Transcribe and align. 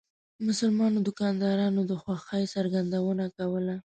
مسلمانو 0.47 0.99
دکاندارانو 1.07 1.81
د 1.89 1.91
خوښۍ 2.01 2.43
څرګندونه 2.55 3.25
کوله. 3.37 3.75